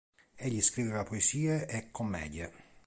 Egli 0.35 0.61
scriveva 0.63 1.03
poesie 1.03 1.67
e 1.67 1.89
commedie. 1.91 2.51